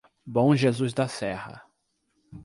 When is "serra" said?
1.07-1.61